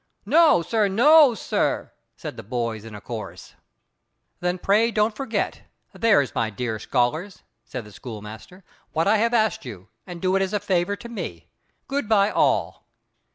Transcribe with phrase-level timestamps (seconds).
[0.25, 0.87] "No, sir!
[0.87, 3.53] no, sir!" said the boys in a chorus.
[4.39, 10.19] "Then pray don't forget—there's my dear scholars," said the schoolmaster—"what I have asked you, and
[10.19, 11.49] do it as a favour to me.
[11.87, 12.87] Good bye all."